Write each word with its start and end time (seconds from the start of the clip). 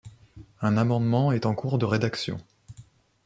Un 0.61 0.77
amendement 0.77 1.31
est 1.31 1.45
en 1.45 1.53
cours 1.53 1.77
de 1.77 1.85
rédaction. 1.85 2.39